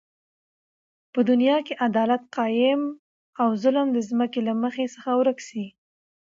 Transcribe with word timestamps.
په 1.13 1.19
دنیا 1.29 1.57
کی 1.65 1.73
عدالت 1.87 2.23
قایم 2.35 2.81
او 3.41 3.47
ظلم 3.63 3.87
د 3.93 3.97
ځمکی 4.09 4.39
له 4.47 4.53
مخ 4.61 4.75
څخه 4.95 5.09
ورک 5.19 5.39
سی 5.49 5.65